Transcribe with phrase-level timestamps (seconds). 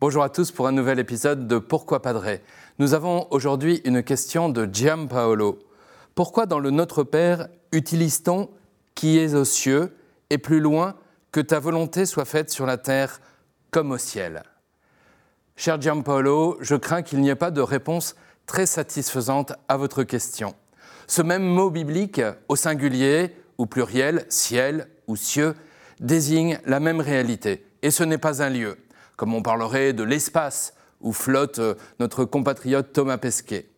[0.00, 2.38] Bonjour à tous pour un nouvel épisode de Pourquoi Padre
[2.78, 5.58] Nous avons aujourd'hui une question de Giampaolo.
[6.14, 8.48] Pourquoi dans le Notre Père utilise-t-on
[8.94, 9.92] qui est aux cieux
[10.30, 10.94] et plus loin
[11.32, 13.20] que ta volonté soit faite sur la terre
[13.72, 14.44] comme au ciel?
[15.56, 18.14] Cher Giampaolo, je crains qu'il n'y ait pas de réponse
[18.46, 20.54] très satisfaisante à votre question.
[21.08, 25.56] Ce même mot biblique, au singulier ou pluriel, ciel ou cieux,
[25.98, 27.66] désigne la même réalité.
[27.82, 28.76] Et ce n'est pas un lieu,
[29.18, 33.68] comme on parlerait de l'espace où flotte euh, notre compatriote Thomas Pesquet.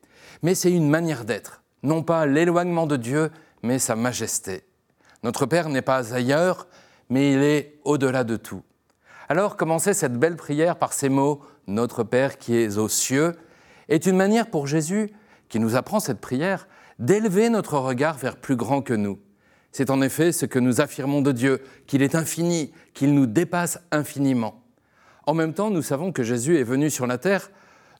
[0.42, 3.30] Mais c'est une manière d'être, non pas l'éloignement de Dieu,
[3.62, 4.62] mais sa majesté.
[5.24, 6.68] Notre Père n'est pas ailleurs,
[7.08, 8.62] mais il est au-delà de tout.
[9.30, 13.34] Alors commencer cette belle prière par ces mots Notre Père qui est aux cieux
[13.88, 15.10] est une manière pour Jésus,
[15.48, 19.18] qui nous apprend cette prière, d'élever notre regard vers plus grand que nous.
[19.72, 23.78] C'est en effet ce que nous affirmons de Dieu, qu'il est infini, qu'il nous dépasse
[23.90, 24.60] infiniment.
[25.30, 27.52] En même temps, nous savons que Jésus est venu sur la terre,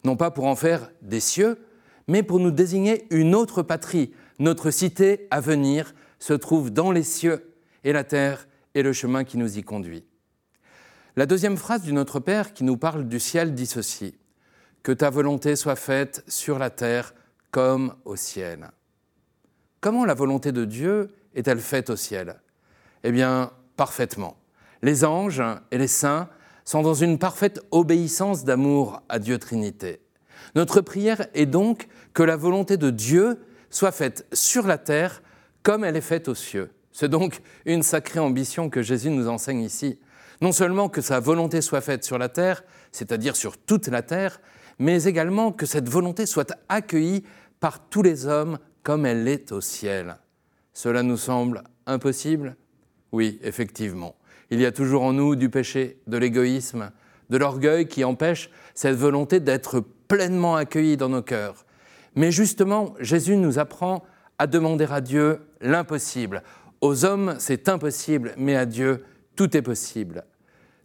[0.02, 1.64] non pas pour en faire des cieux,
[2.08, 4.12] mais pour nous désigner une autre patrie.
[4.40, 9.22] Notre cité à venir se trouve dans les cieux, et la terre est le chemin
[9.22, 10.04] qui nous y conduit.
[11.14, 14.18] La deuxième phrase du Notre Père qui nous parle du ciel dit ceci
[14.82, 17.14] Que ta volonté soit faite sur la terre
[17.52, 18.72] comme au ciel.
[19.80, 22.40] Comment la volonté de Dieu est-elle faite au ciel?
[23.04, 24.36] Eh bien, parfaitement.
[24.82, 26.28] Les anges et les saints
[26.64, 30.00] sont dans une parfaite obéissance d'amour à Dieu Trinité.
[30.54, 33.38] Notre prière est donc que la volonté de Dieu
[33.70, 35.22] soit faite sur la terre
[35.62, 36.70] comme elle est faite aux cieux.
[36.92, 39.98] C'est donc une sacrée ambition que Jésus nous enseigne ici.
[40.40, 44.40] Non seulement que sa volonté soit faite sur la terre, c'est-à-dire sur toute la terre,
[44.78, 47.24] mais également que cette volonté soit accueillie
[47.60, 50.16] par tous les hommes comme elle l'est au ciel.
[50.72, 52.56] Cela nous semble impossible?
[53.12, 54.14] Oui, effectivement.
[54.50, 56.90] Il y a toujours en nous du péché, de l'égoïsme,
[57.30, 61.64] de l'orgueil qui empêche cette volonté d'être pleinement accueillie dans nos cœurs.
[62.16, 64.04] Mais justement, Jésus nous apprend
[64.38, 66.42] à demander à Dieu l'impossible.
[66.80, 69.04] Aux hommes, c'est impossible, mais à Dieu,
[69.36, 70.24] tout est possible.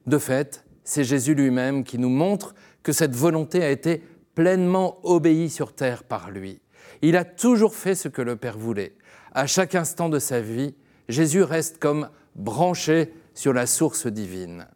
[0.06, 4.04] De fait, c'est Jésus lui-même qui nous montre que cette volonté a été
[4.36, 6.62] pleinement obéie sur terre par lui.
[7.02, 8.96] Il a toujours fait ce que le Père voulait
[9.36, 10.74] à chaque instant de sa vie,
[11.10, 14.68] Jésus reste comme branché sur la source divine.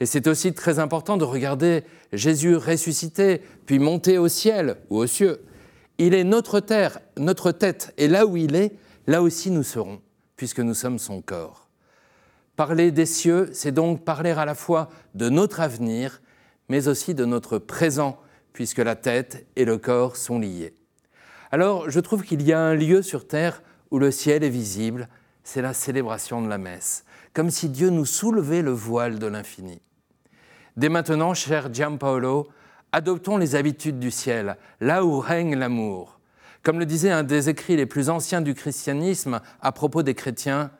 [0.00, 5.06] Et c'est aussi très important de regarder Jésus ressuscité, puis monter au ciel ou aux
[5.06, 5.42] cieux.
[5.98, 8.72] Il est notre terre, notre tête, et là où il est,
[9.06, 10.02] là aussi nous serons,
[10.36, 11.68] puisque nous sommes son corps.
[12.56, 16.20] Parler des cieux, c'est donc parler à la fois de notre avenir,
[16.68, 18.18] mais aussi de notre présent,
[18.52, 20.74] puisque la tête et le corps sont liés.
[21.50, 25.08] Alors, je trouve qu'il y a un lieu sur Terre où le ciel est visible,
[25.44, 29.80] c'est la célébration de la messe, comme si Dieu nous soulevait le voile de l'infini.
[30.76, 32.48] Dès maintenant, cher Giampaolo,
[32.92, 36.20] adoptons les habitudes du ciel, là où règne l'amour.
[36.62, 40.70] Comme le disait un des écrits les plus anciens du christianisme à propos des chrétiens,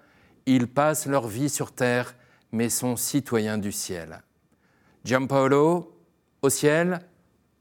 [0.46, 2.14] ils passent leur vie sur terre,
[2.52, 4.22] mais sont citoyens du ciel.
[5.04, 5.96] Giampaolo,
[6.42, 7.00] au ciel,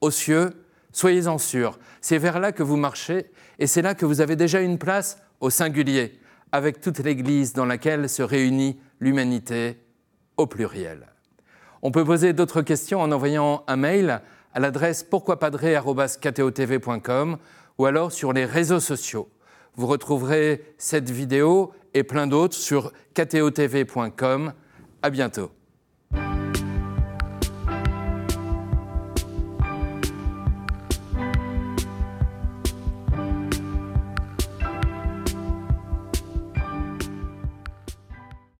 [0.01, 0.53] aux cieux,
[0.91, 4.61] Soyez-en sûrs, c'est vers là que vous marchez et c'est là que vous avez déjà
[4.61, 6.19] une place au singulier,
[6.51, 9.77] avec toute l'Église dans laquelle se réunit l'humanité
[10.37, 11.07] au pluriel.
[11.81, 14.21] On peut poser d'autres questions en envoyant un mail
[14.53, 17.37] à l'adresse pourquoipadré.com
[17.77, 19.29] ou alors sur les réseaux sociaux.
[19.75, 24.53] Vous retrouverez cette vidéo et plein d'autres sur ktotv.com.
[25.01, 25.51] À bientôt.